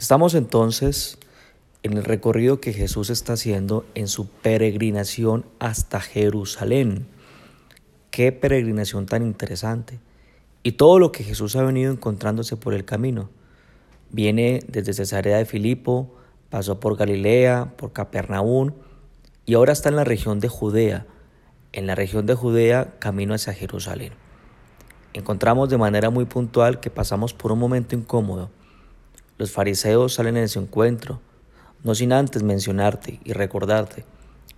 Estamos 0.00 0.34
entonces 0.34 1.18
en 1.82 1.92
el 1.92 2.04
recorrido 2.04 2.58
que 2.58 2.72
Jesús 2.72 3.10
está 3.10 3.34
haciendo 3.34 3.84
en 3.94 4.08
su 4.08 4.28
peregrinación 4.28 5.44
hasta 5.58 6.00
Jerusalén. 6.00 7.06
Qué 8.10 8.32
peregrinación 8.32 9.04
tan 9.04 9.22
interesante. 9.22 10.00
Y 10.62 10.72
todo 10.72 10.98
lo 10.98 11.12
que 11.12 11.22
Jesús 11.22 11.54
ha 11.54 11.62
venido 11.62 11.92
encontrándose 11.92 12.56
por 12.56 12.72
el 12.72 12.86
camino. 12.86 13.28
Viene 14.08 14.60
desde 14.68 14.94
Cesarea 14.94 15.36
de 15.36 15.44
Filipo, 15.44 16.16
pasó 16.48 16.80
por 16.80 16.96
Galilea, 16.96 17.74
por 17.76 17.92
Capernaum 17.92 18.72
y 19.44 19.52
ahora 19.52 19.74
está 19.74 19.90
en 19.90 19.96
la 19.96 20.04
región 20.04 20.40
de 20.40 20.48
Judea. 20.48 21.06
En 21.74 21.86
la 21.86 21.94
región 21.94 22.24
de 22.24 22.34
Judea, 22.34 22.94
camino 23.00 23.34
hacia 23.34 23.52
Jerusalén. 23.52 24.14
Encontramos 25.12 25.68
de 25.68 25.76
manera 25.76 26.08
muy 26.08 26.24
puntual 26.24 26.80
que 26.80 26.88
pasamos 26.88 27.34
por 27.34 27.52
un 27.52 27.58
momento 27.58 27.94
incómodo. 27.94 28.48
Los 29.40 29.52
fariseos 29.52 30.12
salen 30.12 30.36
en 30.36 30.44
ese 30.44 30.58
encuentro, 30.58 31.18
no 31.82 31.94
sin 31.94 32.12
antes 32.12 32.42
mencionarte 32.42 33.20
y 33.24 33.32
recordarte 33.32 34.04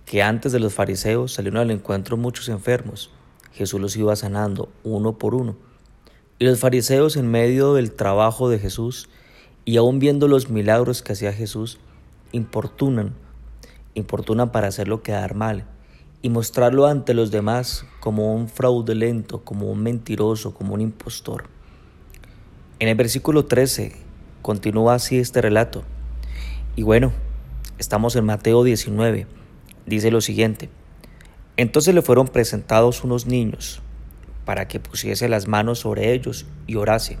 que 0.03 0.21
antes 0.21 0.51
de 0.51 0.59
los 0.59 0.73
fariseos 0.73 1.31
salieron 1.31 1.61
al 1.61 1.71
encuentro 1.71 2.17
muchos 2.17 2.49
enfermos. 2.49 3.09
Jesús 3.53 3.79
los 3.79 3.95
iba 3.95 4.13
sanando 4.17 4.67
uno 4.83 5.17
por 5.17 5.35
uno. 5.35 5.55
Y 6.37 6.43
los 6.43 6.59
fariseos 6.59 7.15
en 7.15 7.31
medio 7.31 7.75
del 7.75 7.93
trabajo 7.93 8.49
de 8.49 8.59
Jesús 8.59 9.07
y 9.63 9.77
aún 9.77 9.99
viendo 9.99 10.27
los 10.27 10.49
milagros 10.49 11.01
que 11.01 11.13
hacía 11.13 11.31
Jesús, 11.31 11.79
importunan, 12.33 13.13
importunan 13.93 14.51
para 14.51 14.67
hacerlo 14.67 15.01
quedar 15.01 15.33
mal 15.33 15.63
y 16.21 16.27
mostrarlo 16.27 16.87
ante 16.87 17.13
los 17.13 17.31
demás 17.31 17.85
como 18.01 18.35
un 18.35 18.49
fraudulento, 18.49 19.45
como 19.45 19.71
un 19.71 19.81
mentiroso, 19.81 20.53
como 20.53 20.73
un 20.73 20.81
impostor. 20.81 21.45
En 22.79 22.89
el 22.89 22.95
versículo 22.95 23.45
13 23.45 24.11
continúa 24.43 24.95
así 24.95 25.17
este 25.17 25.41
relato. 25.41 25.83
Y 26.75 26.83
bueno, 26.83 27.13
estamos 27.79 28.15
en 28.15 28.25
Mateo 28.25 28.63
19. 28.63 29.25
Dice 29.87 30.11
lo 30.11 30.21
siguiente. 30.21 30.69
Entonces 31.55 31.95
le 31.95 32.01
fueron 32.01 32.27
presentados 32.27 33.03
unos 33.03 33.25
niños 33.25 33.81
para 34.45 34.67
que 34.67 34.81
pusiese 34.81 35.29
las 35.29 35.47
manos 35.47 35.79
sobre 35.79 36.13
ellos 36.13 36.45
y 36.67 36.75
orase. 36.75 37.17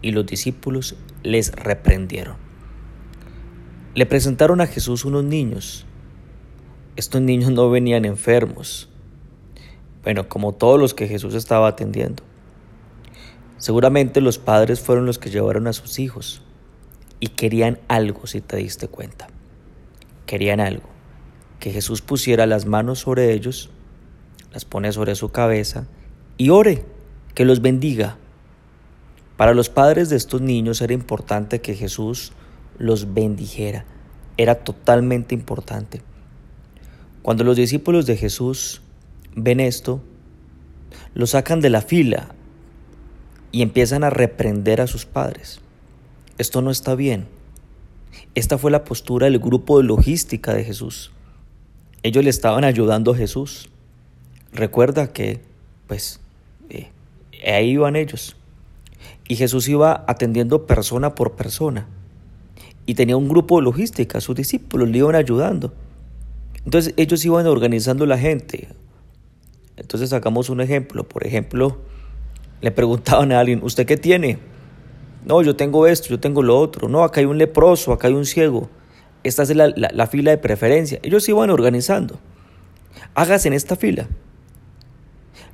Y 0.00 0.12
los 0.12 0.26
discípulos 0.26 0.96
les 1.22 1.52
reprendieron. 1.52 2.36
Le 3.94 4.06
presentaron 4.06 4.60
a 4.62 4.66
Jesús 4.66 5.04
unos 5.04 5.24
niños. 5.24 5.84
Estos 6.96 7.20
niños 7.20 7.50
no 7.50 7.68
venían 7.68 8.06
enfermos. 8.06 8.88
Bueno, 10.02 10.28
como 10.28 10.52
todos 10.52 10.80
los 10.80 10.94
que 10.94 11.06
Jesús 11.06 11.34
estaba 11.34 11.68
atendiendo. 11.68 12.22
Seguramente 13.58 14.22
los 14.22 14.38
padres 14.38 14.80
fueron 14.80 15.04
los 15.04 15.18
que 15.18 15.28
llevaron 15.28 15.66
a 15.66 15.74
sus 15.74 15.98
hijos 15.98 16.42
y 17.20 17.28
querían 17.28 17.78
algo, 17.88 18.26
si 18.26 18.40
te 18.40 18.56
diste 18.56 18.88
cuenta. 18.88 19.28
Querían 20.26 20.60
algo. 20.60 20.88
Que 21.60 21.72
Jesús 21.72 22.02
pusiera 22.02 22.46
las 22.46 22.66
manos 22.66 23.00
sobre 23.00 23.32
ellos, 23.32 23.70
las 24.52 24.64
pone 24.64 24.92
sobre 24.92 25.14
su 25.14 25.30
cabeza 25.30 25.86
y 26.36 26.50
ore, 26.50 26.84
que 27.34 27.44
los 27.44 27.62
bendiga. 27.62 28.18
Para 29.36 29.54
los 29.54 29.68
padres 29.68 30.08
de 30.08 30.16
estos 30.16 30.40
niños 30.40 30.80
era 30.80 30.94
importante 30.94 31.60
que 31.60 31.74
Jesús 31.74 32.32
los 32.78 33.14
bendijera. 33.14 33.84
Era 34.36 34.56
totalmente 34.56 35.34
importante. 35.34 36.02
Cuando 37.22 37.44
los 37.44 37.56
discípulos 37.56 38.06
de 38.06 38.16
Jesús 38.16 38.82
ven 39.34 39.60
esto, 39.60 40.02
lo 41.14 41.26
sacan 41.26 41.60
de 41.60 41.70
la 41.70 41.80
fila 41.80 42.34
y 43.52 43.62
empiezan 43.62 44.04
a 44.04 44.10
reprender 44.10 44.80
a 44.80 44.86
sus 44.86 45.06
padres. 45.06 45.60
Esto 46.38 46.62
no 46.62 46.70
está 46.70 46.94
bien. 46.94 47.28
Esta 48.34 48.58
fue 48.58 48.70
la 48.70 48.84
postura 48.84 49.26
del 49.26 49.38
grupo 49.38 49.78
de 49.78 49.84
logística 49.84 50.52
de 50.52 50.64
Jesús. 50.64 51.12
Ellos 52.02 52.22
le 52.22 52.30
estaban 52.30 52.64
ayudando 52.64 53.12
a 53.12 53.16
Jesús. 53.16 53.68
Recuerda 54.52 55.12
que, 55.12 55.40
pues, 55.86 56.20
eh, 56.68 56.90
ahí 57.46 57.70
iban 57.70 57.96
ellos. 57.96 58.36
Y 59.28 59.36
Jesús 59.36 59.68
iba 59.68 60.04
atendiendo 60.06 60.66
persona 60.66 61.14
por 61.14 61.36
persona. 61.36 61.88
Y 62.84 62.94
tenía 62.94 63.16
un 63.16 63.28
grupo 63.28 63.56
de 63.56 63.64
logística, 63.64 64.20
sus 64.20 64.36
discípulos 64.36 64.88
le 64.88 64.98
iban 64.98 65.16
ayudando. 65.16 65.72
Entonces 66.64 66.94
ellos 66.96 67.24
iban 67.24 67.46
organizando 67.46 68.06
la 68.06 68.18
gente. 68.18 68.68
Entonces 69.76 70.10
sacamos 70.10 70.50
un 70.50 70.60
ejemplo. 70.60 71.04
Por 71.04 71.26
ejemplo, 71.26 71.78
le 72.60 72.70
preguntaban 72.70 73.32
a 73.32 73.40
alguien, 73.40 73.60
¿usted 73.62 73.86
qué 73.86 73.96
tiene? 73.96 74.38
No, 75.26 75.42
yo 75.42 75.56
tengo 75.56 75.88
esto, 75.88 76.08
yo 76.08 76.20
tengo 76.20 76.40
lo 76.40 76.56
otro. 76.56 76.88
No, 76.88 77.02
acá 77.02 77.18
hay 77.18 77.26
un 77.26 77.36
leproso, 77.36 77.92
acá 77.92 78.06
hay 78.06 78.14
un 78.14 78.24
ciego. 78.24 78.70
Esta 79.24 79.42
es 79.42 79.56
la, 79.56 80.06
fila 80.06 80.30
de 80.30 80.38
preferencia. 80.38 81.00
Ellos 81.02 81.24
se 81.24 81.32
iban 81.32 81.50
organizando. 81.50 82.20
Hágase 83.14 83.48
en 83.48 83.54
esta 83.54 83.74
fila. 83.74 84.08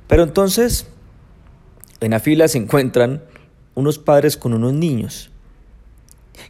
Pero 0.07 0.21
entonces, 0.21 0.87
en 2.01 2.11
la 2.11 2.19
fila 2.19 2.47
se 2.47 2.59
encuentran 2.59 3.23
unos 3.73 3.97
padres 3.97 4.37
con 4.37 4.53
unos 4.53 4.73
niños. 4.73 5.31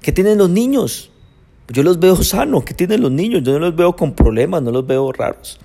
¿Qué 0.02 0.12
tienen 0.12 0.38
los 0.38 0.50
niños? 0.50 1.10
Yo 1.70 1.82
los 1.84 2.00
veo 2.02 2.18
sanos. 2.18 2.66
¿Qué 2.66 2.74
tienen 2.74 3.02
los 3.02 3.12
niños? 3.12 3.42
Yo 3.44 3.54
no 3.54 3.60
los 3.60 3.76
veo 3.78 3.96
con 3.96 4.16
problemas, 4.16 4.62
no 4.62 4.72
los 4.72 4.86
veo 4.86 5.14
raros. 5.14 5.62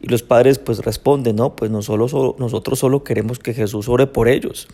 Y 0.00 0.08
los 0.08 0.24
padres 0.24 0.58
pues 0.58 0.80
responden, 0.80 1.36
no, 1.36 1.54
pues 1.54 1.70
nosotros 1.70 2.78
solo 2.80 3.04
queremos 3.04 3.38
que 3.38 3.54
Jesús 3.54 3.88
ore 3.88 4.08
por 4.08 4.26
ellos. 4.26 4.66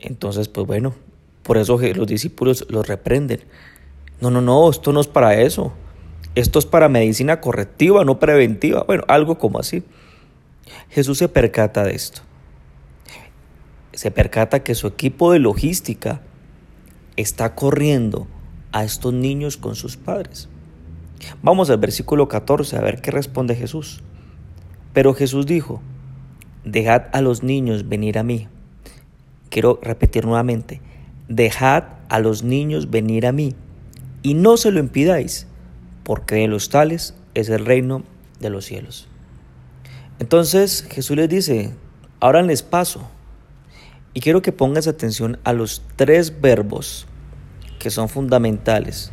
Entonces, 0.00 0.48
pues 0.48 0.66
bueno, 0.66 0.94
por 1.42 1.58
eso 1.58 1.78
los 1.94 2.06
discípulos 2.06 2.66
los 2.68 2.86
reprenden. 2.86 3.40
No, 4.20 4.30
no, 4.30 4.40
no, 4.40 4.70
esto 4.70 4.92
no 4.92 5.00
es 5.00 5.06
para 5.06 5.40
eso. 5.40 5.72
Esto 6.34 6.58
es 6.58 6.66
para 6.66 6.88
medicina 6.88 7.40
correctiva, 7.40 8.04
no 8.04 8.18
preventiva. 8.18 8.84
Bueno, 8.84 9.04
algo 9.08 9.38
como 9.38 9.58
así. 9.58 9.82
Jesús 10.88 11.18
se 11.18 11.28
percata 11.28 11.84
de 11.84 11.94
esto. 11.94 12.22
Se 13.92 14.10
percata 14.10 14.62
que 14.62 14.74
su 14.74 14.86
equipo 14.86 15.32
de 15.32 15.40
logística 15.40 16.22
está 17.16 17.54
corriendo 17.54 18.26
a 18.72 18.84
estos 18.84 19.12
niños 19.12 19.56
con 19.56 19.74
sus 19.74 19.96
padres. 19.96 20.48
Vamos 21.42 21.68
al 21.68 21.78
versículo 21.78 22.28
14 22.28 22.76
a 22.76 22.80
ver 22.80 23.02
qué 23.02 23.10
responde 23.10 23.54
Jesús. 23.54 24.02
Pero 24.92 25.14
Jesús 25.14 25.46
dijo, 25.46 25.82
dejad 26.64 27.04
a 27.12 27.20
los 27.20 27.42
niños 27.42 27.88
venir 27.88 28.18
a 28.18 28.22
mí 28.22 28.48
Quiero 29.50 29.78
repetir 29.82 30.24
nuevamente, 30.24 30.80
dejad 31.28 31.84
a 32.08 32.18
los 32.18 32.42
niños 32.42 32.90
venir 32.90 33.26
a 33.26 33.32
mí 33.32 33.54
y 34.22 34.34
no 34.34 34.56
se 34.56 34.70
lo 34.70 34.80
impidáis, 34.80 35.46
porque 36.04 36.36
de 36.36 36.48
los 36.48 36.70
tales 36.70 37.14
es 37.34 37.48
el 37.48 37.66
reino 37.66 38.04
de 38.40 38.50
los 38.50 38.64
cielos. 38.64 39.08
Entonces 40.18 40.86
Jesús 40.90 41.16
les 41.16 41.28
dice, 41.28 41.72
les 42.44 42.62
paso. 42.62 43.08
Y 44.12 44.20
quiero 44.20 44.42
que 44.42 44.52
pongas 44.52 44.86
atención 44.86 45.38
a 45.44 45.52
los 45.52 45.82
tres 45.96 46.40
verbos 46.40 47.06
que 47.78 47.90
son 47.90 48.08
fundamentales 48.08 49.12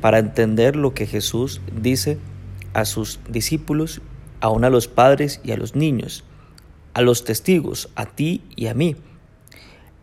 para 0.00 0.18
entender 0.18 0.74
lo 0.74 0.94
que 0.94 1.06
Jesús 1.06 1.60
dice 1.80 2.18
a 2.72 2.84
sus 2.84 3.20
discípulos, 3.28 4.00
aún 4.40 4.64
a 4.64 4.70
los 4.70 4.88
padres 4.88 5.40
y 5.44 5.52
a 5.52 5.56
los 5.56 5.74
niños, 5.74 6.24
a 6.94 7.02
los 7.02 7.24
testigos, 7.24 7.90
a 7.94 8.06
ti 8.06 8.42
y 8.56 8.66
a 8.66 8.74
mí. 8.74 8.96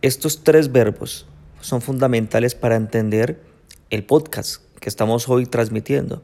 Estos 0.06 0.44
tres 0.44 0.70
verbos 0.70 1.26
son 1.60 1.82
fundamentales 1.82 2.54
para 2.54 2.76
entender 2.76 3.42
el 3.90 4.04
podcast 4.04 4.62
que 4.78 4.88
estamos 4.88 5.28
hoy 5.28 5.46
transmitiendo. 5.46 6.22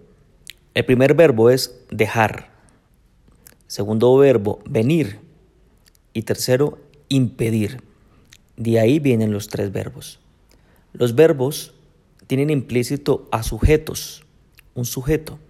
El 0.73 0.85
primer 0.85 1.15
verbo 1.15 1.51
es 1.51 1.81
dejar. 1.91 2.53
Segundo 3.67 4.17
verbo, 4.17 4.61
venir. 4.71 5.19
Y 6.13 6.23
tercero, 6.23 6.79
impedir. 7.09 7.83
De 8.57 8.79
ahí 8.79 9.01
vienen 9.01 9.33
los 9.33 9.49
tres 9.49 9.73
verbos. 9.73 10.21
Los 10.93 11.17
verbos 11.17 11.75
tienen 12.29 12.51
implícito 12.51 13.29
a 13.33 13.43
sujetos, 13.43 14.25
un 14.75 14.85
sujeto. 14.85 15.41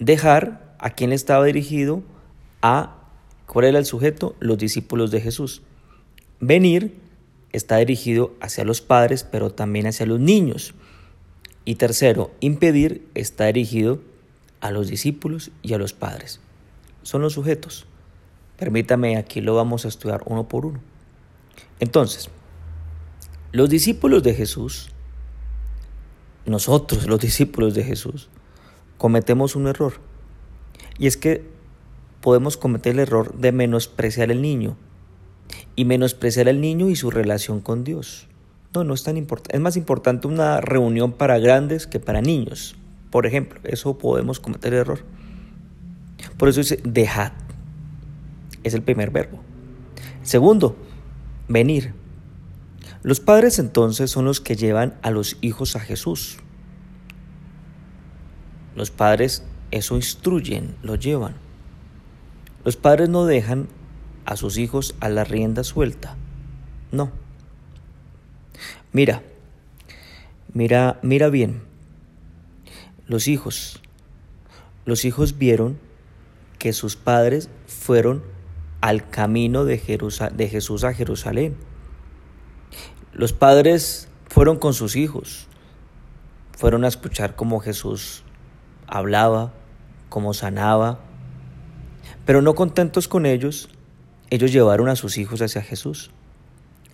Dejar, 0.00 0.74
¿a 0.80 0.90
quién 0.90 1.12
estaba 1.12 1.44
dirigido? 1.44 2.02
A, 2.60 3.04
¿cuál 3.46 3.66
era 3.66 3.78
el 3.78 3.86
sujeto? 3.86 4.34
Los 4.40 4.58
discípulos 4.58 5.12
de 5.12 5.20
Jesús. 5.20 5.62
Venir, 6.40 7.06
está 7.52 7.76
dirigido 7.76 8.34
hacia 8.40 8.64
los 8.64 8.80
padres, 8.80 9.24
pero 9.24 9.50
también 9.50 9.86
hacia 9.86 10.06
los 10.06 10.20
niños. 10.20 10.74
Y 11.64 11.76
tercero, 11.76 12.30
impedir 12.40 13.06
está 13.14 13.46
dirigido 13.46 14.00
a 14.60 14.70
los 14.70 14.88
discípulos 14.88 15.50
y 15.62 15.74
a 15.74 15.78
los 15.78 15.92
padres. 15.92 16.40
Son 17.02 17.22
los 17.22 17.34
sujetos. 17.34 17.86
Permítame, 18.56 19.16
aquí 19.16 19.40
lo 19.40 19.54
vamos 19.54 19.84
a 19.84 19.88
estudiar 19.88 20.22
uno 20.26 20.48
por 20.48 20.66
uno. 20.66 20.80
Entonces, 21.80 22.28
los 23.52 23.70
discípulos 23.70 24.22
de 24.22 24.34
Jesús, 24.34 24.90
nosotros 26.44 27.06
los 27.06 27.20
discípulos 27.20 27.74
de 27.74 27.84
Jesús, 27.84 28.28
cometemos 28.96 29.54
un 29.54 29.68
error. 29.68 29.94
Y 30.98 31.06
es 31.06 31.16
que 31.16 31.44
podemos 32.20 32.56
cometer 32.56 32.94
el 32.94 33.00
error 33.00 33.34
de 33.38 33.52
menospreciar 33.52 34.30
al 34.30 34.42
niño 34.42 34.76
y 35.78 35.84
menospreciar 35.84 36.48
al 36.48 36.60
niño 36.60 36.90
y 36.90 36.96
su 36.96 37.08
relación 37.08 37.60
con 37.60 37.84
Dios. 37.84 38.26
No, 38.74 38.82
no 38.82 38.94
es 38.94 39.04
tan 39.04 39.16
importante. 39.16 39.54
Es 39.54 39.62
más 39.62 39.76
importante 39.76 40.26
una 40.26 40.60
reunión 40.60 41.12
para 41.12 41.38
grandes 41.38 41.86
que 41.86 42.00
para 42.00 42.20
niños. 42.20 42.74
Por 43.12 43.26
ejemplo, 43.26 43.60
eso 43.62 43.96
podemos 43.96 44.40
cometer 44.40 44.74
error. 44.74 45.04
Por 46.36 46.48
eso 46.48 46.58
dice 46.58 46.80
dejad. 46.82 47.30
Es 48.64 48.74
el 48.74 48.82
primer 48.82 49.10
verbo. 49.12 49.38
Segundo, 50.24 50.74
venir. 51.46 51.94
Los 53.04 53.20
padres 53.20 53.60
entonces 53.60 54.10
son 54.10 54.24
los 54.24 54.40
que 54.40 54.56
llevan 54.56 54.98
a 55.02 55.12
los 55.12 55.36
hijos 55.42 55.76
a 55.76 55.80
Jesús. 55.80 56.38
Los 58.74 58.90
padres 58.90 59.44
eso 59.70 59.94
instruyen, 59.94 60.74
lo 60.82 60.96
llevan. 60.96 61.36
Los 62.64 62.74
padres 62.74 63.08
no 63.08 63.26
dejan 63.26 63.68
a 64.28 64.36
sus 64.36 64.58
hijos 64.58 64.94
a 65.00 65.08
la 65.08 65.24
rienda 65.24 65.64
suelta. 65.64 66.14
No. 66.92 67.10
Mira, 68.92 69.22
mira, 70.52 71.00
mira 71.02 71.30
bien. 71.30 71.62
Los 73.06 73.26
hijos, 73.26 73.80
los 74.84 75.06
hijos 75.06 75.38
vieron 75.38 75.78
que 76.58 76.74
sus 76.74 76.94
padres 76.94 77.48
fueron 77.66 78.22
al 78.82 79.08
camino 79.08 79.64
de, 79.64 79.78
de 80.34 80.48
Jesús 80.48 80.84
a 80.84 80.92
Jerusalén. 80.92 81.56
Los 83.14 83.32
padres 83.32 84.08
fueron 84.28 84.58
con 84.58 84.74
sus 84.74 84.94
hijos, 84.96 85.46
fueron 86.54 86.84
a 86.84 86.88
escuchar 86.88 87.34
cómo 87.34 87.60
Jesús 87.60 88.24
hablaba, 88.86 89.54
cómo 90.10 90.34
sanaba, 90.34 90.98
pero 92.26 92.42
no 92.42 92.54
contentos 92.54 93.08
con 93.08 93.24
ellos, 93.24 93.70
ellos 94.30 94.52
llevaron 94.52 94.88
a 94.88 94.96
sus 94.96 95.18
hijos 95.18 95.40
hacia 95.42 95.62
Jesús. 95.62 96.10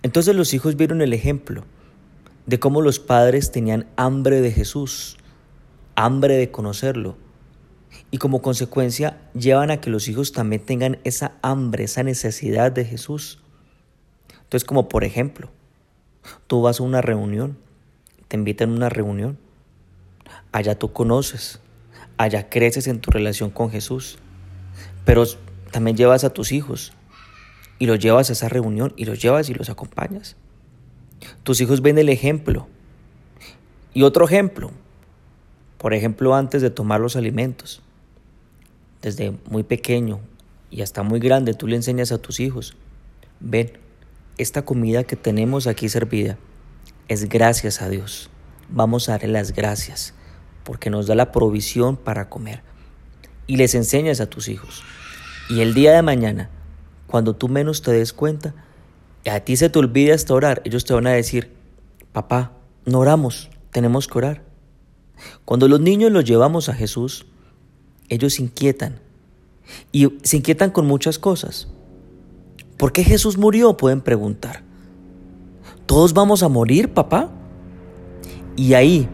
Entonces 0.03 0.35
los 0.35 0.53
hijos 0.53 0.75
vieron 0.75 1.01
el 1.01 1.13
ejemplo 1.13 1.63
de 2.45 2.59
cómo 2.59 2.81
los 2.81 2.99
padres 2.99 3.51
tenían 3.51 3.87
hambre 3.95 4.41
de 4.41 4.51
Jesús, 4.51 5.17
hambre 5.95 6.37
de 6.37 6.51
conocerlo, 6.51 7.17
y 8.11 8.17
como 8.17 8.41
consecuencia 8.41 9.19
llevan 9.33 9.71
a 9.71 9.81
que 9.81 9.89
los 9.89 10.07
hijos 10.07 10.31
también 10.31 10.63
tengan 10.63 10.99
esa 11.03 11.33
hambre, 11.41 11.85
esa 11.85 12.03
necesidad 12.03 12.71
de 12.71 12.85
Jesús. 12.85 13.39
Entonces, 14.43 14.63
como 14.63 14.87
por 14.87 15.03
ejemplo, 15.03 15.49
tú 16.47 16.61
vas 16.61 16.79
a 16.79 16.83
una 16.83 17.01
reunión, 17.01 17.57
te 18.27 18.37
invitan 18.37 18.69
a 18.69 18.75
una 18.75 18.89
reunión, 18.89 19.37
allá 20.51 20.77
tú 20.77 20.93
conoces, 20.93 21.59
allá 22.17 22.49
creces 22.49 22.87
en 22.87 22.99
tu 22.99 23.11
relación 23.11 23.49
con 23.49 23.71
Jesús, 23.71 24.19
pero 25.03 25.25
también 25.71 25.97
llevas 25.97 26.23
a 26.23 26.29
tus 26.29 26.51
hijos 26.51 26.93
y 27.79 27.85
los 27.85 27.99
llevas 27.99 28.29
a 28.29 28.33
esa 28.33 28.49
reunión 28.49 28.93
y 28.95 29.05
los 29.05 29.21
llevas 29.21 29.49
y 29.49 29.53
los 29.53 29.69
acompañas. 29.69 30.35
Tus 31.43 31.61
hijos 31.61 31.81
ven 31.81 31.97
el 31.97 32.09
ejemplo. 32.09 32.67
Y 33.93 34.03
otro 34.03 34.25
ejemplo, 34.25 34.71
por 35.77 35.93
ejemplo, 35.93 36.35
antes 36.35 36.61
de 36.61 36.69
tomar 36.69 36.99
los 36.99 37.15
alimentos, 37.15 37.81
desde 39.01 39.37
muy 39.49 39.63
pequeño 39.63 40.19
y 40.69 40.81
hasta 40.81 41.03
muy 41.03 41.19
grande, 41.19 41.53
tú 41.53 41.67
le 41.67 41.75
enseñas 41.75 42.11
a 42.11 42.17
tus 42.17 42.39
hijos, 42.39 42.75
ven, 43.39 43.73
esta 44.37 44.65
comida 44.65 45.03
que 45.03 45.15
tenemos 45.15 45.67
aquí 45.67 45.87
servida 45.87 46.37
es 47.07 47.29
gracias 47.29 47.81
a 47.81 47.89
Dios. 47.89 48.29
Vamos 48.69 49.07
a 49.07 49.13
darle 49.13 49.29
las 49.29 49.53
gracias 49.53 50.13
porque 50.63 50.89
nos 50.89 51.07
da 51.07 51.15
la 51.15 51.31
provisión 51.31 51.95
para 51.95 52.29
comer. 52.29 52.63
Y 53.47 53.57
les 53.57 53.75
enseñas 53.75 54.19
a 54.19 54.25
tus 54.25 54.49
hijos. 54.49 54.83
Y 55.49 55.61
el 55.61 55.75
día 55.75 55.93
de 55.93 56.01
mañana, 56.01 56.49
cuando 57.07 57.35
tú 57.35 57.47
menos 57.49 57.81
te 57.81 57.91
des 57.91 58.13
cuenta, 58.13 58.53
a 59.29 59.39
ti 59.39 59.55
se 59.55 59.69
te 59.69 59.79
olvida 59.79 60.13
hasta 60.13 60.33
orar, 60.33 60.61
ellos 60.65 60.85
te 60.85 60.93
van 60.93 61.07
a 61.07 61.11
decir, 61.11 61.51
papá, 62.11 62.51
no 62.85 62.99
oramos, 62.99 63.49
tenemos 63.71 64.07
que 64.07 64.17
orar. 64.17 64.43
Cuando 65.45 65.67
los 65.67 65.79
niños 65.79 66.11
los 66.11 66.25
llevamos 66.25 66.69
a 66.69 66.73
Jesús, 66.73 67.25
ellos 68.09 68.35
se 68.35 68.43
inquietan. 68.43 68.99
Y 69.91 70.09
se 70.23 70.37
inquietan 70.37 70.69
con 70.69 70.85
muchas 70.85 71.17
cosas. 71.17 71.67
¿Por 72.77 72.91
qué 72.91 73.03
Jesús 73.03 73.37
murió? 73.37 73.77
Pueden 73.77 74.01
preguntar. 74.01 74.63
¿Todos 75.85 76.13
vamos 76.13 76.43
a 76.43 76.49
morir, 76.49 76.93
papá? 76.93 77.29
Y 78.55 78.73
ahí 78.73 79.07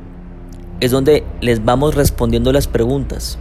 es 0.79 0.91
donde 0.91 1.23
les 1.41 1.63
vamos 1.63 1.95
respondiendo 1.95 2.51
las 2.51 2.67
preguntas. 2.67 3.38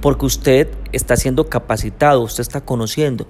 Porque 0.00 0.26
usted 0.26 0.68
está 0.92 1.16
siendo 1.16 1.48
capacitado, 1.48 2.22
usted 2.22 2.42
está 2.42 2.60
conociendo. 2.60 3.26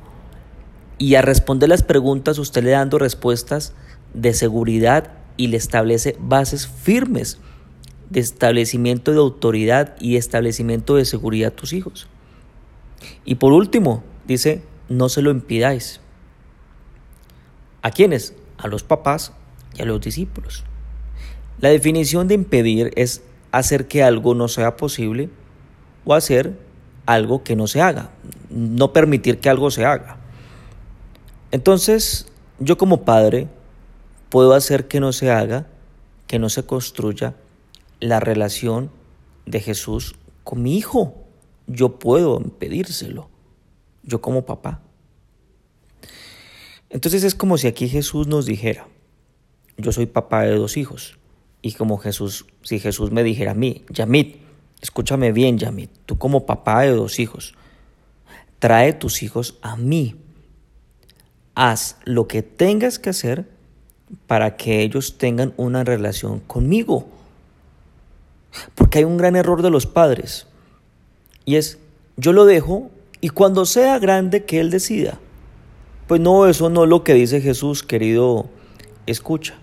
Y 0.99 1.15
a 1.15 1.23
responder 1.23 1.69
las 1.69 1.83
preguntas 1.83 2.39
usted 2.39 2.65
le 2.65 2.71
dando 2.71 2.99
respuestas 2.99 3.73
de 4.15 4.35
seguridad 4.35 5.13
y 5.37 5.47
le 5.47 5.57
establece 5.57 6.17
bases 6.19 6.67
firmes 6.67 7.39
de 8.11 8.21
establecimiento 8.21 9.13
de 9.13 9.19
autoridad 9.19 9.95
y 10.01 10.17
establecimiento 10.17 10.97
de 10.97 11.05
seguridad 11.05 11.53
a 11.53 11.57
tus 11.57 11.73
hijos. 11.73 12.09
Y 13.25 13.37
por 13.37 13.53
último, 13.53 14.03
dice, 14.27 14.63
no 14.89 15.09
se 15.09 15.23
lo 15.23 15.31
impidáis. 15.31 16.01
¿A 17.83 17.91
quiénes? 17.91 18.35
A 18.57 18.67
los 18.67 18.83
papás 18.83 19.33
y 19.77 19.83
a 19.83 19.85
los 19.85 20.01
discípulos. 20.01 20.65
La 21.61 21.69
definición 21.69 22.29
de 22.29 22.35
impedir 22.35 22.91
es 22.97 23.23
hacer 23.53 23.89
que 23.89 24.03
algo 24.03 24.35
no 24.35 24.49
sea 24.49 24.77
posible 24.77 25.31
o 26.05 26.15
hacer 26.15 26.59
algo 27.07 27.43
que 27.43 27.57
no 27.57 27.67
se 27.67 27.81
haga, 27.81 28.11
no 28.51 28.93
permitir 28.93 29.39
que 29.39 29.49
algo 29.49 29.71
se 29.71 29.85
haga. 29.85 30.18
Entonces, 31.51 32.27
yo 32.59 32.77
como 32.77 33.05
padre 33.05 33.49
puedo 34.29 34.55
hacer 34.55 34.89
que 34.89 35.01
no 35.01 35.13
se 35.13 35.31
haga, 35.31 35.67
que 36.27 36.39
no 36.39 36.49
se 36.49 36.65
construya 36.65 37.35
la 38.01 38.21
relación 38.21 38.91
de 39.47 39.61
Jesús 39.61 40.15
con 40.45 40.63
mi 40.63 40.77
hijo. 40.77 41.15
Yo 41.67 41.99
puedo 41.99 42.41
impedírselo, 42.41 43.29
yo 44.03 44.21
como 44.21 44.45
papá. 44.45 44.83
Entonces 46.91 47.25
es 47.25 47.35
como 47.35 47.59
si 47.59 47.67
aquí 47.67 47.89
Jesús 47.89 48.27
nos 48.27 48.47
dijera, 48.47 48.89
yo 49.77 49.93
soy 49.93 50.07
papá 50.07 50.43
de 50.43 50.55
dos 50.55 50.77
hijos, 50.77 51.19
y 51.61 51.73
como 51.73 51.99
Jesús, 51.99 52.47
si 52.63 52.79
Jesús 52.79 53.11
me 53.11 53.23
dijera 53.23 53.51
a 53.51 53.55
mí, 53.55 53.85
Yamit, 53.91 54.37
escúchame 54.81 55.33
bien, 55.33 55.59
Yamit, 55.59 55.91
tú 56.07 56.17
como 56.17 56.47
papá 56.47 56.83
de 56.83 56.91
dos 56.91 57.19
hijos, 57.19 57.55
trae 58.59 58.93
tus 58.93 59.23
hijos 59.23 59.59
a 59.61 59.77
mí. 59.77 60.17
Haz 61.61 61.97
lo 62.05 62.29
que 62.29 62.43
tengas 62.45 63.01
que 63.01 63.11
hacer 63.11 63.49
para 64.29 64.57
que 64.57 64.81
ellos 64.83 65.19
tengan 65.19 65.55
una 65.57 65.83
relación 65.83 66.39
conmigo. 66.39 67.09
Porque 68.77 68.99
hay 68.99 69.05
un 69.05 69.17
gran 69.17 69.35
error 69.35 69.61
de 69.61 69.71
los 69.71 69.85
padres. 69.85 70.47
Y 71.45 71.57
es, 71.57 71.79
yo 72.17 72.33
lo 72.33 72.45
dejo 72.45 72.93
y 73.21 73.31
cuando 73.31 73.67
sea 73.67 73.99
grande 73.99 74.45
que 74.45 74.61
él 74.61 74.71
decida. 74.71 75.19
Pues 76.07 76.21
no, 76.21 76.47
eso 76.47 76.71
no 76.71 76.85
es 76.85 76.91
lo 76.91 77.03
que 77.03 77.15
dice 77.15 77.41
Jesús, 77.41 77.83
querido, 77.83 78.49
escucha. 79.07 79.57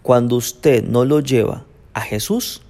Cuando 0.00 0.36
usted 0.36 0.82
no 0.82 1.04
lo 1.04 1.20
lleva 1.20 1.66
a 1.92 2.00
Jesús, 2.00 2.62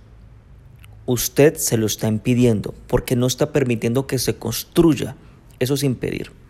usted 1.06 1.54
se 1.54 1.76
lo 1.76 1.86
está 1.86 2.08
impidiendo 2.08 2.74
porque 2.88 3.14
no 3.14 3.28
está 3.28 3.52
permitiendo 3.52 4.08
que 4.08 4.18
se 4.18 4.34
construya. 4.34 5.14
Eso 5.60 5.74
es 5.74 5.84
impedir. 5.84 6.41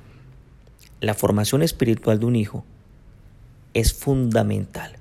La 1.03 1.15
formación 1.15 1.63
espiritual 1.63 2.21
de 2.21 2.27
un 2.27 2.37
hijo 2.37 2.65
es 3.75 3.93
fundamental. 3.93 4.93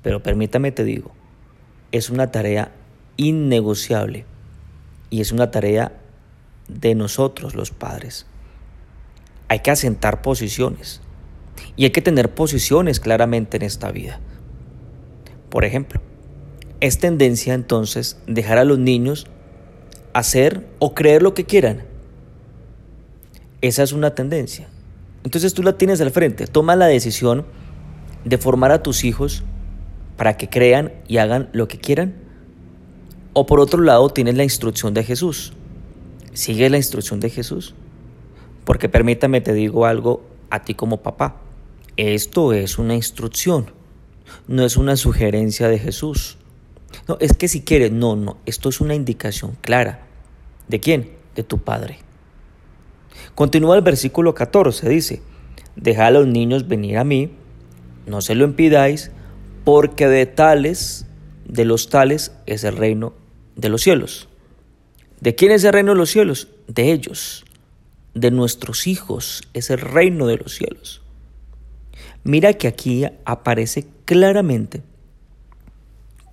Pero 0.00 0.22
permítame 0.22 0.70
te 0.70 0.84
digo, 0.84 1.10
es 1.90 2.08
una 2.08 2.30
tarea 2.30 2.70
innegociable 3.16 4.26
y 5.10 5.20
es 5.20 5.32
una 5.32 5.50
tarea 5.50 5.98
de 6.68 6.94
nosotros 6.94 7.56
los 7.56 7.72
padres. 7.72 8.26
Hay 9.48 9.58
que 9.58 9.72
asentar 9.72 10.22
posiciones 10.22 11.00
y 11.74 11.82
hay 11.82 11.90
que 11.90 12.00
tener 12.00 12.32
posiciones 12.32 13.00
claramente 13.00 13.56
en 13.56 13.64
esta 13.64 13.90
vida. 13.90 14.20
Por 15.50 15.64
ejemplo, 15.64 16.00
es 16.78 16.98
tendencia 16.98 17.54
entonces 17.54 18.20
dejar 18.28 18.58
a 18.58 18.64
los 18.64 18.78
niños 18.78 19.26
hacer 20.12 20.64
o 20.78 20.94
creer 20.94 21.22
lo 21.22 21.34
que 21.34 21.44
quieran. 21.44 21.82
Esa 23.62 23.82
es 23.82 23.90
una 23.90 24.14
tendencia. 24.14 24.68
Entonces 25.24 25.54
tú 25.54 25.62
la 25.62 25.78
tienes 25.78 26.00
al 26.00 26.10
frente. 26.10 26.46
Toma 26.46 26.76
la 26.76 26.86
decisión 26.86 27.44
de 28.24 28.38
formar 28.38 28.72
a 28.72 28.82
tus 28.82 29.04
hijos 29.04 29.42
para 30.16 30.36
que 30.36 30.48
crean 30.48 30.92
y 31.08 31.18
hagan 31.18 31.48
lo 31.52 31.68
que 31.68 31.78
quieran. 31.78 32.14
O 33.32 33.46
por 33.46 33.60
otro 33.60 33.82
lado 33.82 34.10
tienes 34.10 34.36
la 34.36 34.44
instrucción 34.44 34.94
de 34.94 35.04
Jesús. 35.04 35.52
Sigue 36.32 36.70
la 36.70 36.76
instrucción 36.76 37.20
de 37.20 37.30
Jesús. 37.30 37.74
Porque 38.64 38.88
permítame 38.88 39.40
te 39.40 39.54
digo 39.54 39.86
algo 39.86 40.22
a 40.50 40.62
ti 40.62 40.74
como 40.74 41.02
papá. 41.02 41.36
Esto 41.96 42.52
es 42.52 42.78
una 42.78 42.94
instrucción 42.94 43.66
no 44.46 44.64
es 44.64 44.76
una 44.76 44.96
sugerencia 44.96 45.68
de 45.68 45.78
Jesús. 45.78 46.36
No, 47.08 47.16
es 47.20 47.36
que 47.36 47.48
si 47.48 47.62
quieres, 47.62 47.92
no, 47.92 48.16
no, 48.16 48.38
esto 48.46 48.68
es 48.68 48.80
una 48.80 48.94
indicación 48.94 49.56
clara. 49.60 50.06
¿De 50.68 50.80
quién? 50.80 51.10
De 51.34 51.42
tu 51.42 51.58
Padre. 51.58 51.98
Continúa 53.34 53.76
el 53.76 53.82
versículo 53.82 54.34
14, 54.34 54.88
dice, 54.88 55.22
deja 55.76 56.06
a 56.06 56.10
los 56.10 56.26
niños 56.26 56.68
venir 56.68 56.98
a 56.98 57.04
mí 57.04 57.30
no 58.06 58.20
se 58.20 58.34
lo 58.34 58.44
impidáis, 58.44 59.10
porque 59.64 60.08
de 60.08 60.26
tales, 60.26 61.06
de 61.44 61.64
los 61.64 61.88
tales 61.88 62.32
es 62.46 62.64
el 62.64 62.76
reino 62.76 63.14
de 63.56 63.68
los 63.68 63.82
cielos. 63.82 64.28
¿De 65.20 65.34
quién 65.34 65.52
es 65.52 65.62
el 65.64 65.72
reino 65.72 65.92
de 65.92 65.98
los 65.98 66.10
cielos? 66.10 66.48
De 66.66 66.92
ellos, 66.92 67.44
de 68.14 68.30
nuestros 68.30 68.86
hijos, 68.86 69.42
es 69.52 69.70
el 69.70 69.78
reino 69.78 70.26
de 70.26 70.36
los 70.36 70.54
cielos. 70.54 71.02
Mira 72.24 72.54
que 72.54 72.66
aquí 72.68 73.04
aparece 73.24 73.86
claramente 74.04 74.82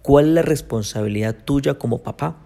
cuál 0.02 0.30
es 0.30 0.34
la 0.34 0.42
responsabilidad 0.42 1.36
tuya 1.46 1.76
como 1.76 2.02
papá. 2.02 2.38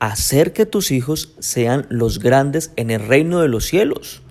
Hacer 0.00 0.52
que 0.52 0.66
tus 0.66 0.90
hijos 0.90 1.34
sean 1.38 1.86
los 1.88 2.18
grandes 2.18 2.72
en 2.76 2.90
el 2.90 3.06
reino 3.06 3.40
de 3.40 3.48
los 3.48 3.66
cielos 3.66 4.22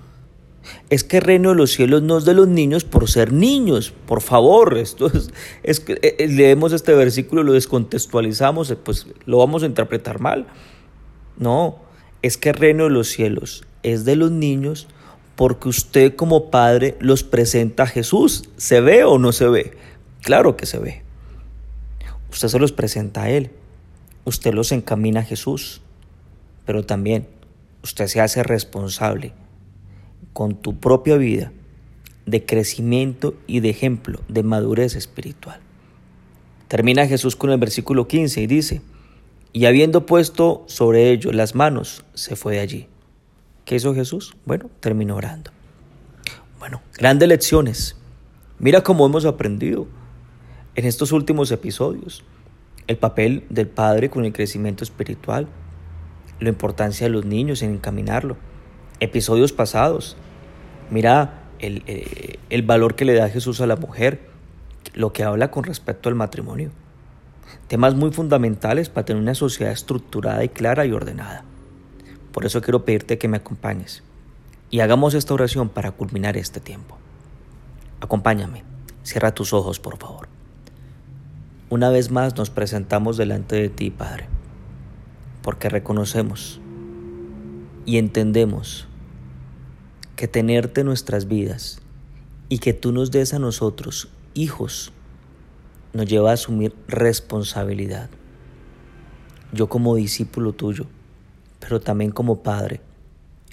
es 0.89 1.03
que 1.03 1.17
el 1.17 1.23
reino 1.23 1.49
de 1.49 1.55
los 1.55 1.71
cielos 1.71 2.01
no 2.01 2.17
es 2.17 2.25
de 2.25 2.33
los 2.33 2.47
niños 2.47 2.83
por 2.83 3.09
ser 3.09 3.31
niños. 3.31 3.93
Por 4.05 4.21
favor, 4.21 4.77
esto 4.77 5.11
es, 5.63 5.79
que 5.79 5.93
eh, 5.93 6.15
eh, 6.19 6.27
leemos 6.27 6.73
este 6.73 6.93
versículo, 6.93 7.43
lo 7.43 7.53
descontextualizamos, 7.53 8.71
eh, 8.71 8.75
pues 8.75 9.07
lo 9.25 9.37
vamos 9.37 9.63
a 9.63 9.67
interpretar 9.67 10.19
mal. 10.19 10.47
No, 11.37 11.79
es 12.21 12.37
que 12.37 12.49
el 12.49 12.55
reino 12.55 12.85
de 12.85 12.89
los 12.89 13.07
cielos 13.07 13.65
es 13.83 14.05
de 14.05 14.15
los 14.15 14.31
niños 14.31 14.87
porque 15.35 15.69
usted 15.69 16.15
como 16.15 16.51
padre 16.51 16.97
los 16.99 17.23
presenta 17.23 17.83
a 17.83 17.87
Jesús. 17.87 18.49
¿Se 18.57 18.81
ve 18.81 19.03
o 19.03 19.17
no 19.19 19.31
se 19.31 19.47
ve? 19.47 19.77
Claro 20.21 20.57
que 20.57 20.65
se 20.65 20.79
ve. 20.79 21.03
Usted 22.31 22.49
se 22.49 22.59
los 22.59 22.71
presenta 22.71 23.23
a 23.23 23.29
Él. 23.29 23.51
Usted 24.25 24.53
los 24.53 24.71
encamina 24.71 25.21
a 25.21 25.23
Jesús. 25.23 25.81
Pero 26.65 26.85
también 26.85 27.27
usted 27.83 28.07
se 28.07 28.21
hace 28.21 28.43
responsable 28.43 29.33
con 30.33 30.55
tu 30.55 30.79
propia 30.79 31.17
vida 31.17 31.51
de 32.25 32.45
crecimiento 32.45 33.33
y 33.47 33.61
de 33.61 33.69
ejemplo 33.69 34.21
de 34.27 34.43
madurez 34.43 34.95
espiritual. 34.95 35.59
Termina 36.67 37.07
Jesús 37.07 37.35
con 37.35 37.49
el 37.49 37.57
versículo 37.57 38.07
15 38.07 38.41
y 38.41 38.47
dice, 38.47 38.81
y 39.51 39.65
habiendo 39.65 40.05
puesto 40.05 40.63
sobre 40.67 41.09
ellos 41.09 41.33
las 41.33 41.55
manos, 41.55 42.05
se 42.13 42.35
fue 42.35 42.53
de 42.53 42.59
allí. 42.59 42.87
¿Qué 43.65 43.75
hizo 43.75 43.95
Jesús? 43.95 44.35
Bueno, 44.45 44.69
terminó 44.79 45.15
orando. 45.15 45.51
Bueno, 46.59 46.81
grandes 46.95 47.27
lecciones. 47.29 47.95
Mira 48.59 48.83
cómo 48.83 49.07
hemos 49.07 49.25
aprendido 49.25 49.87
en 50.75 50.85
estos 50.85 51.11
últimos 51.11 51.51
episodios 51.51 52.23
el 52.89 52.97
papel 52.97 53.45
del 53.49 53.67
padre 53.67 54.09
con 54.09 54.25
el 54.25 54.33
crecimiento 54.33 54.83
espiritual, 54.83 55.47
la 56.39 56.49
importancia 56.49 57.05
de 57.05 57.11
los 57.13 57.23
niños 57.23 57.61
en 57.61 57.71
encaminarlo. 57.71 58.35
Episodios 58.99 59.53
pasados, 59.53 60.17
Mira 60.89 61.43
eh, 61.59 62.39
el, 62.49 62.63
valor 62.63 62.95
que 62.95 63.05
le 63.05 63.13
da 63.13 63.29
Jesús 63.29 63.61
a 63.61 63.67
la 63.67 63.75
mujer, 63.75 64.21
lo 64.95 65.13
que 65.13 65.23
habla 65.23 65.51
con 65.51 65.63
respecto 65.63 66.09
al 66.09 66.15
matrimonio. 66.15 66.71
Temas 67.67 67.93
muy 67.93 68.11
fundamentales 68.11 68.89
para 68.89 69.05
tener 69.05 69.21
una 69.21 69.35
sociedad 69.35 69.71
estructurada 69.71 70.43
y 70.43 70.49
clara 70.49 70.85
y 70.85 70.91
ordenada. 70.91 71.43
Por 72.31 72.45
eso 72.45 72.61
quiero 72.61 72.85
pedirte 72.85 73.19
que 73.19 73.27
me 73.27 73.37
acompañes 73.37 74.03
y 74.71 74.79
hagamos 74.79 75.13
esta 75.13 75.33
oración 75.33 75.69
para 75.69 75.91
culminar 75.91 76.37
este 76.37 76.59
tiempo. 76.59 76.97
Acompáñame, 78.01 78.63
cierra 79.03 79.33
tus 79.33 79.53
ojos 79.53 79.79
por 79.79 79.97
favor. 79.97 80.38
Una 81.71 81.91
vez 81.91 82.09
más 82.09 82.35
nos 82.35 82.49
presentamos 82.49 83.15
delante 83.15 83.55
de 83.55 83.69
ti, 83.69 83.91
Padre, 83.91 84.25
porque 85.43 85.69
reconocemos 85.69 86.59
y 87.85 87.97
entendemos 87.97 88.87
que 90.15 90.27
tenerte 90.27 90.81
en 90.81 90.87
nuestras 90.87 91.27
vidas 91.27 91.79
y 92.49 92.57
que 92.57 92.73
tú 92.73 92.91
nos 92.91 93.11
des 93.11 93.35
a 93.35 93.39
nosotros 93.39 94.09
hijos 94.33 94.91
nos 95.93 96.07
lleva 96.07 96.31
a 96.31 96.33
asumir 96.33 96.75
responsabilidad. 96.87 98.09
Yo 99.53 99.69
como 99.69 99.95
discípulo 99.95 100.53
tuyo, 100.53 100.87
pero 101.59 101.79
también 101.79 102.09
como 102.09 102.41
padre, 102.41 102.81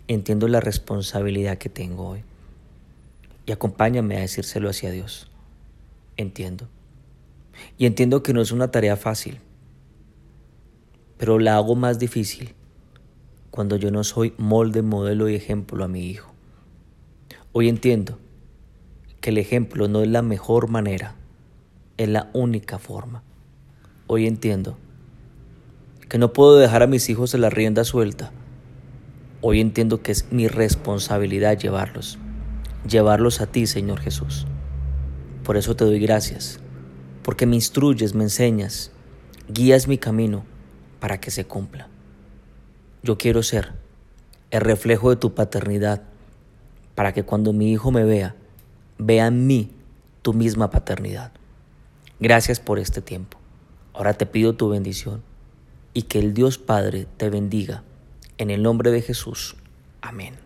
entiendo 0.08 0.48
la 0.48 0.60
responsabilidad 0.60 1.58
que 1.58 1.68
tengo 1.68 2.08
hoy. 2.08 2.24
Y 3.44 3.52
acompáñame 3.52 4.16
a 4.16 4.20
decírselo 4.20 4.70
hacia 4.70 4.90
Dios. 4.90 5.30
Entiendo. 6.16 6.68
Y 7.78 7.86
entiendo 7.86 8.22
que 8.22 8.32
no 8.32 8.40
es 8.40 8.52
una 8.52 8.70
tarea 8.70 8.96
fácil, 8.96 9.40
pero 11.18 11.38
la 11.38 11.56
hago 11.56 11.74
más 11.74 11.98
difícil 11.98 12.54
cuando 13.50 13.76
yo 13.76 13.90
no 13.90 14.04
soy 14.04 14.34
molde, 14.36 14.82
modelo 14.82 15.28
y 15.28 15.34
ejemplo 15.34 15.82
a 15.82 15.88
mi 15.88 16.06
hijo. 16.06 16.34
Hoy 17.52 17.68
entiendo 17.68 18.18
que 19.20 19.30
el 19.30 19.38
ejemplo 19.38 19.88
no 19.88 20.02
es 20.02 20.08
la 20.08 20.22
mejor 20.22 20.68
manera, 20.68 21.14
es 21.96 22.08
la 22.08 22.28
única 22.34 22.78
forma. 22.78 23.22
Hoy 24.06 24.26
entiendo 24.26 24.76
que 26.08 26.18
no 26.18 26.32
puedo 26.32 26.58
dejar 26.58 26.82
a 26.82 26.86
mis 26.86 27.08
hijos 27.08 27.34
en 27.34 27.40
la 27.40 27.50
rienda 27.50 27.84
suelta. 27.84 28.30
Hoy 29.40 29.60
entiendo 29.60 30.02
que 30.02 30.12
es 30.12 30.30
mi 30.30 30.48
responsabilidad 30.48 31.58
llevarlos, 31.58 32.18
llevarlos 32.88 33.40
a 33.40 33.46
ti, 33.46 33.66
Señor 33.66 34.00
Jesús. 34.00 34.46
Por 35.44 35.56
eso 35.56 35.74
te 35.76 35.84
doy 35.84 35.98
gracias, 35.98 36.60
porque 37.26 37.44
me 37.44 37.56
instruyes, 37.56 38.14
me 38.14 38.22
enseñas, 38.22 38.92
guías 39.48 39.88
mi 39.88 39.98
camino 39.98 40.44
para 41.00 41.18
que 41.18 41.32
se 41.32 41.44
cumpla. 41.44 41.88
Yo 43.02 43.18
quiero 43.18 43.42
ser 43.42 43.72
el 44.52 44.60
reflejo 44.60 45.10
de 45.10 45.16
tu 45.16 45.34
paternidad 45.34 46.04
para 46.94 47.12
que 47.12 47.24
cuando 47.24 47.52
mi 47.52 47.72
hijo 47.72 47.90
me 47.90 48.04
vea, 48.04 48.36
vea 48.98 49.26
en 49.26 49.44
mí 49.48 49.72
tu 50.22 50.34
misma 50.34 50.70
paternidad. 50.70 51.32
Gracias 52.20 52.60
por 52.60 52.78
este 52.78 53.02
tiempo. 53.02 53.38
Ahora 53.92 54.14
te 54.14 54.26
pido 54.26 54.54
tu 54.54 54.68
bendición 54.68 55.20
y 55.94 56.02
que 56.02 56.20
el 56.20 56.32
Dios 56.32 56.58
Padre 56.58 57.08
te 57.16 57.28
bendiga. 57.28 57.82
En 58.38 58.50
el 58.50 58.62
nombre 58.62 58.92
de 58.92 59.02
Jesús. 59.02 59.56
Amén. 60.00 60.45